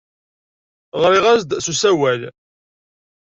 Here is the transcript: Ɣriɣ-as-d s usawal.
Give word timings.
Ɣriɣ-as-d 1.01 1.51
s 1.65 1.67
usawal. 1.71 2.21